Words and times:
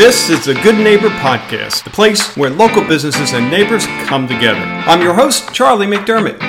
This 0.00 0.30
is 0.30 0.46
the 0.46 0.54
Good 0.54 0.78
Neighbor 0.78 1.10
Podcast, 1.10 1.84
the 1.84 1.90
place 1.90 2.34
where 2.34 2.48
local 2.48 2.82
businesses 2.82 3.34
and 3.34 3.50
neighbors 3.50 3.84
come 4.06 4.26
together. 4.26 4.58
I'm 4.58 5.02
your 5.02 5.12
host, 5.12 5.52
Charlie 5.52 5.86
McDermott. 5.86 6.40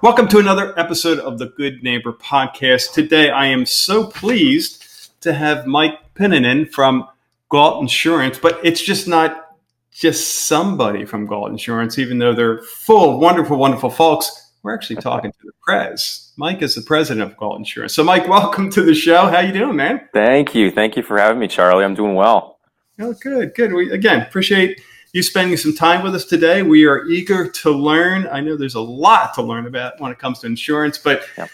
Welcome 0.00 0.26
to 0.28 0.38
another 0.38 0.72
episode 0.80 1.18
of 1.18 1.38
the 1.38 1.48
Good 1.48 1.82
Neighbor 1.82 2.14
Podcast. 2.14 2.94
Today, 2.94 3.28
I 3.28 3.44
am 3.44 3.66
so 3.66 4.06
pleased 4.06 5.20
to 5.20 5.34
have 5.34 5.66
Mike 5.66 5.98
Pinnanen 6.14 6.72
from 6.72 7.06
Galt 7.50 7.82
Insurance, 7.82 8.38
but 8.38 8.58
it's 8.64 8.80
just 8.80 9.06
not 9.06 9.58
just 9.90 10.46
somebody 10.46 11.04
from 11.04 11.26
Galt 11.26 11.50
Insurance, 11.50 11.98
even 11.98 12.20
though 12.20 12.34
they're 12.34 12.62
full 12.62 13.16
of 13.16 13.20
wonderful, 13.20 13.58
wonderful 13.58 13.90
folks. 13.90 14.51
We're 14.62 14.74
actually 14.74 15.02
talking 15.02 15.32
to 15.32 15.38
the 15.42 15.52
prez. 15.60 16.32
Mike 16.36 16.62
is 16.62 16.76
the 16.76 16.82
president 16.82 17.28
of 17.28 17.36
Galt 17.36 17.58
Insurance. 17.58 17.94
So, 17.94 18.04
Mike, 18.04 18.28
welcome 18.28 18.70
to 18.70 18.82
the 18.82 18.94
show. 18.94 19.26
How 19.26 19.40
you 19.40 19.52
doing, 19.52 19.74
man? 19.74 20.08
Thank 20.14 20.54
you. 20.54 20.70
Thank 20.70 20.96
you 20.96 21.02
for 21.02 21.18
having 21.18 21.40
me, 21.40 21.48
Charlie. 21.48 21.84
I'm 21.84 21.94
doing 21.94 22.14
well. 22.14 22.60
Oh, 23.00 23.12
good, 23.14 23.54
good. 23.56 23.72
We 23.72 23.90
again 23.90 24.20
appreciate 24.22 24.80
you 25.12 25.22
spending 25.22 25.56
some 25.56 25.74
time 25.74 26.04
with 26.04 26.14
us 26.14 26.24
today. 26.24 26.62
We 26.62 26.86
are 26.86 27.06
eager 27.06 27.50
to 27.50 27.70
learn. 27.70 28.28
I 28.28 28.40
know 28.40 28.56
there's 28.56 28.76
a 28.76 28.80
lot 28.80 29.34
to 29.34 29.42
learn 29.42 29.66
about 29.66 30.00
when 30.00 30.12
it 30.12 30.20
comes 30.20 30.38
to 30.40 30.46
insurance, 30.46 30.96
but 30.96 31.24
yep. 31.36 31.50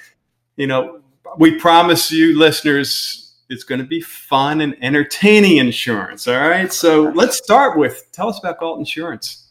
you 0.56 0.66
know, 0.66 1.00
we 1.38 1.58
promise 1.58 2.12
you, 2.12 2.38
listeners, 2.38 3.36
it's 3.48 3.64
going 3.64 3.80
to 3.80 3.86
be 3.86 4.02
fun 4.02 4.60
and 4.60 4.76
entertaining 4.82 5.56
insurance. 5.56 6.28
All 6.28 6.36
right. 6.36 6.70
So 6.70 7.04
let's 7.14 7.38
start 7.38 7.78
with 7.78 8.04
tell 8.12 8.28
us 8.28 8.38
about 8.38 8.60
Galt 8.60 8.78
Insurance. 8.78 9.47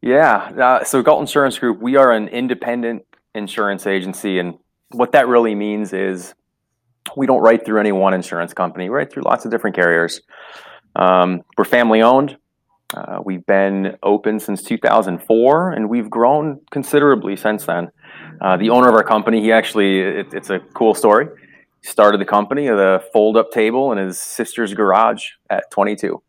Yeah. 0.00 0.36
Uh, 0.36 0.84
so 0.84 1.02
Galt 1.02 1.20
Insurance 1.20 1.58
Group, 1.58 1.80
we 1.80 1.96
are 1.96 2.12
an 2.12 2.28
independent 2.28 3.04
insurance 3.34 3.86
agency. 3.86 4.38
And 4.38 4.54
what 4.92 5.12
that 5.12 5.26
really 5.28 5.54
means 5.54 5.92
is 5.92 6.34
we 7.16 7.26
don't 7.26 7.40
write 7.40 7.64
through 7.64 7.80
any 7.80 7.92
one 7.92 8.14
insurance 8.14 8.52
company, 8.52 8.88
we 8.88 8.94
write 8.94 9.10
through 9.12 9.24
lots 9.24 9.44
of 9.44 9.50
different 9.50 9.74
carriers. 9.74 10.20
Um, 10.94 11.42
we're 11.56 11.64
family 11.64 12.02
owned. 12.02 12.36
Uh, 12.94 13.20
we've 13.22 13.44
been 13.44 13.96
open 14.02 14.40
since 14.40 14.62
2004 14.62 15.72
and 15.72 15.90
we've 15.90 16.08
grown 16.08 16.60
considerably 16.70 17.36
since 17.36 17.66
then. 17.66 17.90
Uh, 18.40 18.56
the 18.56 18.70
owner 18.70 18.88
of 18.88 18.94
our 18.94 19.02
company, 19.02 19.42
he 19.42 19.52
actually, 19.52 20.00
it, 20.00 20.32
it's 20.32 20.48
a 20.48 20.60
cool 20.74 20.94
story. 20.94 21.26
He 21.82 21.88
started 21.88 22.20
the 22.20 22.24
company 22.24 22.70
with 22.70 22.78
a 22.78 23.04
fold 23.12 23.36
up 23.36 23.50
table 23.50 23.92
in 23.92 23.98
his 23.98 24.18
sister's 24.18 24.72
garage 24.74 25.24
at 25.50 25.70
22 25.70 26.22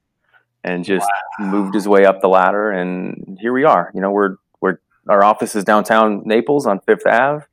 and 0.64 0.84
just 0.84 1.08
wow. 1.40 1.46
moved 1.46 1.74
his 1.74 1.88
way 1.88 2.06
up 2.06 2.22
the 2.22 2.28
ladder. 2.28 2.72
And 2.72 3.38
here 3.40 3.54
we 3.54 3.64
are. 3.64 3.92
You 3.94 4.02
know, 4.02 4.12
we're 4.12 4.36
we're 4.62 4.80
our 5.08 5.24
office 5.24 5.56
is 5.56 5.64
downtown 5.64 6.24
Naples 6.26 6.66
on 6.66 6.80
Fifth 6.82 7.06
Ave, 7.06 7.46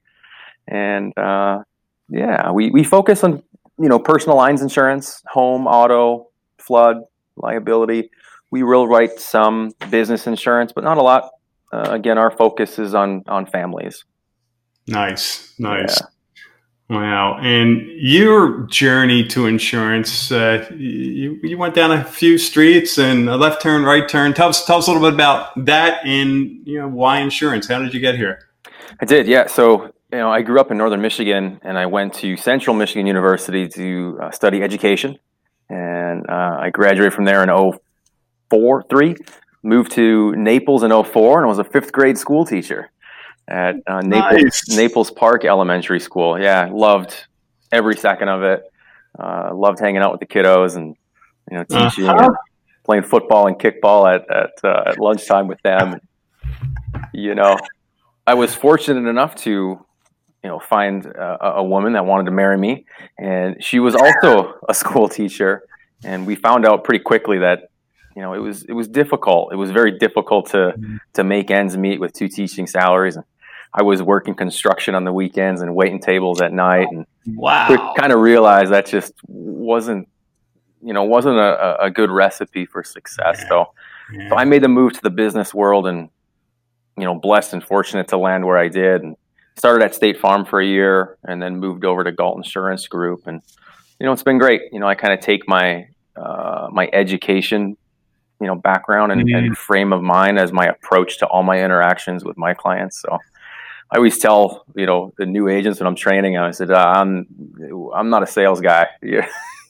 and 0.69 1.17
uh, 1.19 1.63
yeah, 2.09 2.51
we 2.51 2.71
we 2.71 2.85
focus 2.85 3.25
on 3.25 3.43
you 3.79 3.89
know 3.89 3.99
personal 3.99 4.37
lines 4.37 4.63
insurance, 4.63 5.23
home, 5.27 5.67
auto, 5.67 6.29
flood, 6.59 6.99
liability. 7.37 8.11
We 8.51 8.63
will 8.63 8.87
write 8.87 9.19
some 9.19 9.73
business 9.91 10.27
insurance, 10.27 10.73
but 10.73 10.85
not 10.85 10.99
a 10.99 11.03
lot. 11.03 11.31
Uh, 11.73 11.89
again, 11.91 12.17
our 12.19 12.31
focus 12.31 12.79
is 12.79 12.95
on 12.95 13.25
on 13.27 13.47
families. 13.47 14.05
Nice, 14.87 15.53
nice. 15.59 16.01
Yeah. 16.01 16.07
Wow. 16.89 17.39
And 17.41 17.85
your 17.97 18.63
journey 18.67 19.25
to 19.29 19.47
insurance, 19.47 20.31
uh, 20.31 20.67
you, 20.77 21.41
you 21.43 21.59
went 21.59 21.75
down 21.75 21.91
a 21.91 22.05
few 22.05 22.39
streets 22.39 22.97
and 22.97 23.29
a 23.29 23.37
left 23.37 23.61
turn, 23.61 23.83
right 23.83 24.09
turn. 24.09 24.35
Tell 24.35 24.49
us, 24.51 24.65
tell 24.65 24.79
us 24.79 24.87
a 24.87 24.93
little 24.93 25.07
bit 25.09 25.15
about 25.15 25.65
that 25.67 26.07
and, 26.07 26.65
you 26.65 26.79
know, 26.79 26.89
why 26.89 27.19
insurance? 27.19 27.67
How 27.67 27.81
did 27.81 27.93
you 27.93 27.99
get 27.99 28.15
here? 28.15 28.49
I 29.01 29.05
did, 29.05 29.27
yeah. 29.27 29.49
So, 29.49 29.87
you 30.13 30.19
know, 30.19 30.31
I 30.31 30.43
grew 30.43 30.61
up 30.61 30.71
in 30.71 30.79
Northern 30.79 31.01
Michigan 31.01 31.59
and 31.65 31.77
I 31.77 31.87
went 31.87 32.15
to 32.15 32.37
Central 32.37 32.77
Michigan 32.77 33.07
University 33.07 33.67
to 33.69 34.19
uh, 34.23 34.31
study 34.31 34.63
education. 34.63 35.19
And 35.69 36.25
uh, 36.31 36.59
I 36.61 36.71
graduated 36.71 37.13
from 37.13 37.25
there 37.25 37.43
in 37.43 37.73
04, 38.49 38.85
3, 38.89 39.17
moved 39.65 39.91
to 39.93 40.37
Naples 40.37 40.85
in 40.85 40.91
04 40.91 41.39
and 41.39 41.47
I 41.47 41.49
was 41.49 41.59
a 41.59 41.65
fifth 41.65 41.91
grade 41.91 42.17
school 42.17 42.47
teacher 42.47 42.93
at 43.49 43.77
uh, 43.87 44.01
Naples, 44.01 44.43
nice. 44.43 44.77
Naples 44.77 45.11
Park 45.11 45.45
Elementary 45.45 46.01
School. 46.01 46.41
Yeah, 46.41 46.69
loved 46.73 47.15
every 47.71 47.97
second 47.97 48.29
of 48.29 48.43
it. 48.43 48.63
Uh, 49.19 49.51
loved 49.55 49.79
hanging 49.79 50.03
out 50.03 50.13
with 50.13 50.21
the 50.21 50.27
kiddos 50.27 50.77
and 50.77 50.97
you 51.51 51.57
know 51.57 51.65
teaching 51.65 52.09
uh-huh. 52.09 52.25
and 52.25 52.37
playing 52.85 53.03
football 53.03 53.47
and 53.47 53.57
kickball 53.59 54.13
at 54.13 54.31
at, 54.31 54.51
uh, 54.65 54.91
at 54.91 54.99
lunchtime 54.99 55.47
with 55.47 55.61
them. 55.63 56.01
you 57.15 57.35
know, 57.35 57.57
I 58.27 58.35
was 58.35 58.55
fortunate 58.55 59.09
enough 59.09 59.35
to 59.37 59.51
you 59.51 60.51
know 60.51 60.59
find 60.59 61.07
a, 61.07 61.57
a 61.57 61.65
woman 61.65 61.93
that 61.95 62.05
wanted 62.05 62.25
to 62.27 62.33
marry 62.33 62.59
me, 62.59 62.85
and 63.19 63.63
she 63.63 63.79
was 63.79 63.95
also 63.95 64.55
a 64.69 64.75
school 64.75 65.09
teacher. 65.09 65.63
And 66.05 66.27
we 66.27 66.37
found 66.37 66.67
out 66.67 66.85
pretty 66.85 67.03
quickly 67.03 67.39
that 67.39 67.71
you 68.15 68.23
know 68.23 68.35
it 68.35 68.41
was 68.41 68.65
it 68.65 68.73
was 68.73 68.89
difficult. 68.89 69.53
It 69.53 69.57
was 69.57 69.71
very 69.71 69.99
difficult 69.99 70.51
to 70.51 70.57
mm-hmm. 70.57 70.97
to 71.15 71.25
make 71.25 71.51
ends 71.51 71.77
meet 71.77 72.01
with 72.01 72.13
two 72.13 72.29
teaching 72.29 72.67
salaries. 72.67 73.17
And 73.17 73.25
I 73.77 73.83
was 73.83 74.03
working 74.03 74.35
construction 74.35 74.95
on 74.95 75.05
the 75.05 75.13
weekends 75.13 75.61
and 75.61 75.75
waiting 75.75 76.01
tables 76.01 76.41
at 76.41 76.51
night, 76.51 76.89
and 76.91 77.07
wow, 77.27 77.93
kind 77.99 78.11
of 78.11 78.21
realized 78.21 78.73
that 78.73 78.87
just 78.87 79.13
wasn't, 79.29 80.09
you 80.83 80.95
know, 80.95 81.05
wasn't 81.05 81.37
a, 81.37 81.85
a 81.85 81.91
good 81.91 82.11
recipe 82.11 82.65
for 82.65 82.83
success. 82.83 83.41
Yeah. 83.43 83.49
So, 83.49 83.73
yeah. 84.15 84.29
so 84.31 84.37
I 84.37 84.45
made 84.45 84.63
the 84.63 84.69
move 84.69 84.95
to 84.95 85.03
the 85.03 85.11
business 85.11 85.53
world, 85.53 85.87
and 85.87 86.09
you 86.97 87.05
know, 87.05 87.15
blessed 87.15 87.53
and 87.53 87.63
fortunate 87.63 88.09
to 88.09 88.17
land 88.17 88.47
where 88.47 88.57
I 88.57 88.69
did, 88.69 89.03
and 89.03 89.15
started 89.57 89.85
at 89.85 89.95
State 89.95 90.19
Farm 90.19 90.47
for 90.47 90.59
a 90.59 90.67
year, 90.67 91.19
and 91.25 91.43
then 91.43 91.59
moved 91.59 91.85
over 91.85 92.03
to 92.03 92.13
Galt 92.13 92.39
Insurance 92.39 92.87
Group, 92.89 93.27
and 93.27 93.43
you 94.01 94.07
know, 94.07 94.13
it's 94.13 94.23
been 94.23 94.39
great. 94.39 94.63
You 94.73 94.81
know, 94.81 94.89
I 94.89 94.95
kind 94.95 95.13
of 95.13 95.21
take 95.21 95.47
my 95.47 95.87
uh, 96.17 96.69
my 96.73 96.89
education 96.95 97.77
you 98.41 98.47
know 98.47 98.55
background 98.55 99.13
and, 99.13 99.23
mm-hmm. 99.23 99.35
and, 99.35 99.59
frame 99.59 99.93
of 99.93 100.03
mind 100.03 100.39
as 100.39 100.53
my 100.53 100.67
approach 100.67 101.19
to 101.19 101.27
all 101.27 101.43
my 101.43 101.63
interactions 101.63 102.23
with 102.23 102.37
my 102.37 102.53
clients 102.53 103.01
so 103.01 103.19
I 103.91 103.97
always 103.97 104.19
tell 104.19 104.65
you 104.75 104.87
know 104.87 105.13
the 105.17 105.27
new 105.27 105.49
agents 105.49 105.81
when 105.81 105.87
I'm 105.87 105.95
training, 105.95 106.37
I 106.37 106.51
said 106.51 106.71
uh, 106.71 106.93
I'm 106.97 107.27
I'm 107.95 108.11
not 108.11 108.23
a 108.23 108.27
sales 108.27 108.61
guy. 108.61 108.89
You're, 109.03 109.27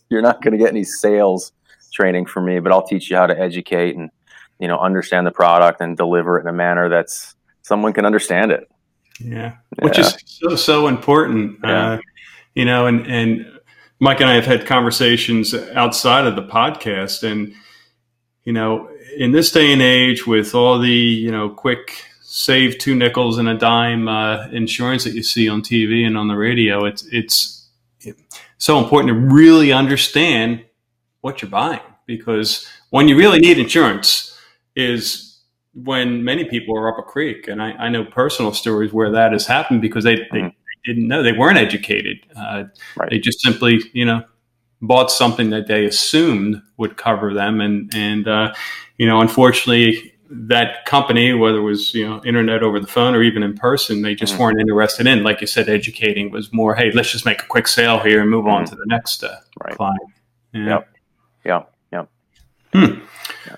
you're 0.09 0.23
not 0.23 0.41
going 0.41 0.53
to 0.53 0.59
get 0.59 0.69
any 0.69 0.85
sales 0.85 1.53
training 1.93 2.27
from 2.27 2.45
me, 2.45 2.61
but 2.61 2.71
I'll 2.71 2.87
teach 2.87 3.11
you 3.11 3.17
how 3.17 3.27
to 3.27 3.39
educate 3.39 3.97
and 3.97 4.11
you 4.59 4.69
know 4.69 4.79
understand 4.79 5.27
the 5.27 5.33
product 5.33 5.81
and 5.81 5.97
deliver 5.97 6.39
it 6.39 6.43
in 6.43 6.49
a 6.49 6.53
manner 6.53 6.89
that's 6.89 7.35
someone 7.63 7.93
can 7.93 8.07
understand 8.07 8.53
it. 8.53 8.71
Yeah, 9.21 9.57
which 9.81 9.99
is 9.99 10.17
so 10.25 10.57
so 10.57 10.89
important. 10.89 11.59
Yeah. 11.63 11.93
Uh, 11.93 11.99
you 12.55 12.65
know, 12.65 12.87
and 12.87 13.07
and 13.07 13.59
Mike 13.99 14.21
and 14.21 14.31
I 14.31 14.35
have 14.35 14.47
had 14.47 14.67
conversations 14.67 15.55
outside 15.55 16.27
of 16.27 16.37
the 16.37 16.43
podcast, 16.43 17.23
and 17.23 17.55
you 18.45 18.53
know, 18.53 18.89
in 19.17 19.33
this 19.33 19.51
day 19.51 19.73
and 19.73 19.83
age, 19.83 20.27
with 20.27 20.55
all 20.55 20.79
the 20.79 20.89
you 20.89 21.31
know 21.31 21.51
quick 21.51 22.05
save 22.37 22.77
two 22.77 22.95
nickels 22.95 23.39
and 23.39 23.49
a 23.49 23.57
dime 23.57 24.09
uh, 24.09 24.47
insurance 24.49 25.05
that 25.05 25.15
you 25.15 25.23
see 25.23 25.49
on 25.49 25.63
TV 25.63 26.07
and 26.07 26.19
on 26.19 26.29
the 26.29 26.37
radio. 26.37 26.85
It's 26.85 27.03
it's 27.11 27.67
so 28.59 28.79
important 28.79 29.09
to 29.09 29.35
really 29.35 29.73
understand 29.73 30.63
what 31.23 31.41
you're 31.41 31.51
buying 31.51 31.81
because 32.05 32.69
when 32.91 33.09
you 33.09 33.17
really 33.17 33.39
need 33.39 33.59
insurance 33.59 34.39
is 34.75 35.41
when 35.73 36.25
many 36.25 36.45
people 36.45 36.77
are 36.77 36.91
up 36.91 36.99
a 36.99 37.03
creek. 37.03 37.49
And 37.49 37.63
I, 37.63 37.73
I 37.73 37.89
know 37.89 38.05
personal 38.05 38.53
stories 38.53 38.93
where 38.93 39.11
that 39.11 39.33
has 39.33 39.47
happened 39.47 39.81
because 39.81 40.05
they, 40.05 40.17
mm-hmm. 40.17 40.37
they, 40.37 40.55
didn't 40.85 41.09
know 41.09 41.23
they 41.23 41.33
weren't 41.33 41.59
educated. 41.59 42.19
Uh, 42.37 42.65
right. 42.97 43.11
They 43.11 43.19
just 43.19 43.41
simply 43.41 43.81
you 43.95 44.05
know 44.05 44.23
bought 44.83 45.11
something 45.11 45.49
that 45.51 45.69
they 45.69 45.87
assumed 45.87 46.63
would 46.77 46.99
cover 46.99 47.33
them 47.33 47.63
and 47.63 47.91
and 47.95 48.29
uh, 48.29 48.55
you 48.99 49.07
know 49.07 49.23
unfortunately 49.23 50.13
that 50.31 50.85
company, 50.87 51.33
whether 51.33 51.59
it 51.59 51.63
was 51.63 51.95
you 51.95 52.07
know 52.07 52.23
internet 52.25 52.63
over 52.63 52.81
the 52.81 52.87
phone 52.87 53.15
or 53.15 53.23
even 53.23 53.43
in 53.43 53.55
person, 53.55 54.03
they 54.03 54.15
just 54.15 54.35
mm-hmm. 54.35 54.43
weren't 54.43 54.61
interested 54.61 55.07
in. 55.07 55.23
Like 55.23 55.41
you 55.41 55.47
said, 55.47 55.69
educating 55.69 56.31
was 56.31 56.53
more, 56.53 56.75
hey, 56.75 56.91
let's 56.93 57.11
just 57.11 57.25
make 57.25 57.43
a 57.43 57.47
quick 57.47 57.69
sale 57.69 57.99
here 57.99 58.21
and 58.21 58.31
move 58.31 58.45
mm-hmm. 58.45 58.55
on 58.55 58.65
to 58.67 58.75
the 58.75 58.87
next 58.87 59.23
uh, 59.25 59.37
right. 59.63 59.77
client. 59.77 60.01
Yeah. 60.53 60.67
Yep. 60.67 60.89
Yeah. 61.45 61.63
Yep. 61.93 62.09
Hmm. 62.73 63.01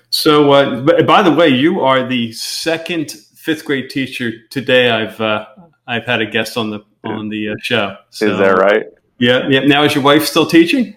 So, 0.09 0.51
uh, 0.51 1.03
by 1.03 1.21
the 1.21 1.31
way, 1.31 1.49
you 1.49 1.81
are 1.81 2.07
the 2.07 2.31
second 2.31 3.11
fifth 3.35 3.65
grade 3.65 3.89
teacher 3.89 4.31
today. 4.49 4.89
I've 4.89 5.19
uh, 5.19 5.45
I've 5.87 6.05
had 6.05 6.21
a 6.21 6.25
guest 6.25 6.57
on 6.57 6.69
the 6.69 6.81
on 7.03 7.29
the 7.29 7.49
uh, 7.49 7.55
show. 7.61 7.97
So, 8.09 8.31
Is 8.31 8.37
that 8.37 8.57
right? 8.57 8.85
Yeah. 9.17 9.47
Yeah. 9.49 9.61
Now, 9.61 9.83
is 9.83 9.95
your 9.95 10.03
wife 10.03 10.25
still 10.25 10.45
teaching? 10.45 10.95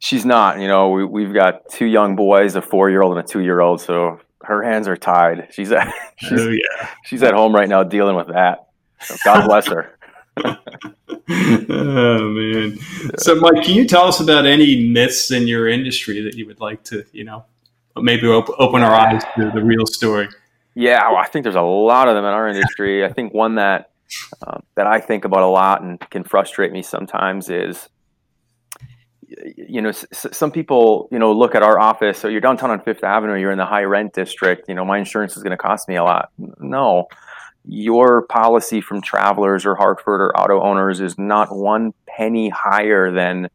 She's 0.00 0.24
not. 0.24 0.60
You 0.60 0.68
know, 0.68 0.90
we, 0.90 1.04
we've 1.04 1.34
got 1.34 1.68
two 1.70 1.86
young 1.86 2.16
boys, 2.16 2.54
a 2.54 2.62
four 2.62 2.90
year 2.90 3.02
old 3.02 3.16
and 3.16 3.24
a 3.24 3.28
two 3.28 3.40
year 3.40 3.60
old. 3.60 3.80
So 3.80 4.20
her 4.48 4.62
hands 4.62 4.88
are 4.88 4.96
tied. 4.96 5.48
She's 5.50 5.70
at 5.72 5.92
she's, 6.16 6.32
oh, 6.40 6.48
yeah. 6.48 6.88
she's 7.04 7.22
at 7.22 7.34
home 7.34 7.54
right 7.54 7.68
now 7.68 7.84
dealing 7.84 8.16
with 8.16 8.28
that. 8.28 8.68
So 9.00 9.14
God 9.24 9.46
bless 9.46 9.66
her. 9.68 9.96
oh 11.28 12.28
man. 12.30 12.78
So 13.18 13.34
Mike, 13.36 13.64
can 13.64 13.74
you 13.74 13.86
tell 13.86 14.06
us 14.06 14.20
about 14.20 14.46
any 14.46 14.88
myths 14.88 15.30
in 15.30 15.46
your 15.46 15.68
industry 15.68 16.22
that 16.22 16.34
you 16.34 16.46
would 16.46 16.60
like 16.60 16.82
to, 16.84 17.04
you 17.12 17.24
know, 17.24 17.44
maybe 17.96 18.26
op- 18.26 18.48
open 18.58 18.82
our 18.82 18.94
eyes 18.94 19.22
to 19.36 19.50
the 19.54 19.62
real 19.62 19.86
story? 19.86 20.28
Yeah, 20.74 21.08
well, 21.08 21.18
I 21.18 21.26
think 21.26 21.42
there's 21.42 21.54
a 21.54 21.60
lot 21.60 22.08
of 22.08 22.14
them 22.14 22.24
in 22.24 22.30
our 22.30 22.48
industry. 22.48 23.04
I 23.04 23.12
think 23.12 23.34
one 23.34 23.56
that 23.56 23.90
uh, 24.46 24.60
that 24.76 24.86
I 24.86 25.00
think 25.00 25.24
about 25.24 25.42
a 25.42 25.48
lot 25.48 25.82
and 25.82 26.00
can 26.08 26.24
frustrate 26.24 26.72
me 26.72 26.82
sometimes 26.82 27.50
is 27.50 27.88
you 29.56 29.82
know, 29.82 29.90
s- 29.90 30.06
some 30.32 30.50
people, 30.50 31.08
you 31.12 31.18
know, 31.18 31.32
look 31.32 31.54
at 31.54 31.62
our 31.62 31.78
office. 31.78 32.18
So 32.18 32.28
you're 32.28 32.40
downtown 32.40 32.70
on 32.70 32.80
Fifth 32.80 33.04
Avenue. 33.04 33.36
You're 33.38 33.52
in 33.52 33.58
the 33.58 33.66
high 33.66 33.84
rent 33.84 34.14
district. 34.14 34.68
You 34.68 34.74
know, 34.74 34.84
my 34.84 34.98
insurance 34.98 35.36
is 35.36 35.42
going 35.42 35.50
to 35.50 35.56
cost 35.56 35.88
me 35.88 35.96
a 35.96 36.04
lot. 36.04 36.30
No, 36.58 37.08
your 37.64 38.22
policy 38.22 38.80
from 38.80 39.02
Travelers 39.02 39.66
or 39.66 39.74
Hartford 39.74 40.20
or 40.20 40.36
auto 40.36 40.62
owners 40.62 41.00
is 41.00 41.18
not 41.18 41.54
one 41.54 41.92
penny 42.06 42.48
higher 42.48 43.12
than 43.12 43.48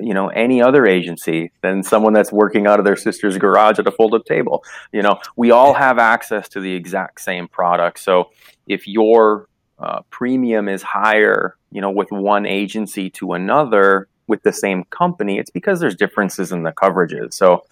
you 0.00 0.14
know 0.14 0.28
any 0.28 0.62
other 0.62 0.86
agency 0.86 1.50
than 1.62 1.82
someone 1.82 2.12
that's 2.12 2.30
working 2.30 2.66
out 2.66 2.78
of 2.78 2.84
their 2.84 2.96
sister's 2.96 3.36
garage 3.38 3.78
at 3.78 3.86
a 3.88 3.90
fold-up 3.90 4.24
table 4.24 4.62
you 4.92 5.02
know 5.02 5.18
we 5.34 5.50
all 5.50 5.74
have 5.74 5.98
access 5.98 6.48
to 6.48 6.60
the 6.60 6.72
exact 6.72 7.20
same 7.20 7.48
product 7.48 7.98
so 7.98 8.30
if 8.68 8.86
your 8.86 9.48
uh, 9.80 10.00
premium 10.10 10.68
is 10.68 10.80
higher 10.80 11.56
you 11.72 11.80
know 11.80 11.90
with 11.90 12.12
one 12.12 12.46
agency 12.46 13.10
to 13.10 13.32
another 13.32 14.06
with 14.30 14.42
the 14.42 14.52
same 14.52 14.84
company 14.84 15.38
it's 15.38 15.50
because 15.50 15.80
there's 15.80 15.94
differences 15.94 16.52
in 16.52 16.62
the 16.62 16.72
coverages 16.72 17.34
so 17.34 17.64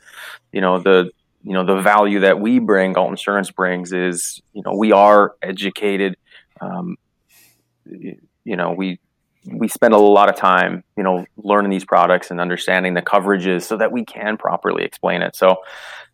you 0.52 0.60
know 0.60 0.78
the 0.78 1.10
you 1.44 1.52
know 1.52 1.64
the 1.64 1.80
value 1.80 2.20
that 2.20 2.40
we 2.40 2.58
bring 2.58 2.92
Galt 2.92 3.10
Insurance 3.10 3.50
brings 3.50 3.92
is 3.92 4.42
you 4.52 4.62
know 4.66 4.74
we 4.76 4.92
are 4.92 5.34
educated 5.40 6.16
um, 6.60 6.96
you 7.86 8.56
know 8.56 8.72
we 8.72 8.98
we 9.52 9.68
spend 9.68 9.94
a 9.94 9.98
lot 9.98 10.28
of 10.28 10.36
time, 10.36 10.84
you 10.96 11.02
know, 11.02 11.24
learning 11.36 11.70
these 11.70 11.84
products 11.84 12.30
and 12.30 12.40
understanding 12.40 12.94
the 12.94 13.02
coverages 13.02 13.62
so 13.62 13.76
that 13.76 13.92
we 13.92 14.04
can 14.04 14.36
properly 14.36 14.84
explain 14.84 15.22
it. 15.22 15.34
So, 15.36 15.56